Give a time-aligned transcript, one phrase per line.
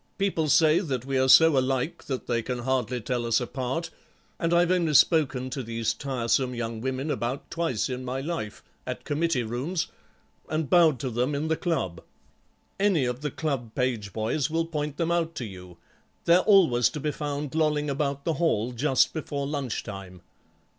[0.17, 3.91] People say that we are so alike that they can hardly tell us apart,
[4.39, 9.03] and I've only spoken to these tiresome young women about twice in my life, at
[9.03, 9.89] committee rooms,
[10.49, 12.01] and bowed to them in the club.
[12.79, 15.77] Any of the club page boys will point them out to you;
[16.25, 20.23] they're always to be found lolling about the hall just before lunch time."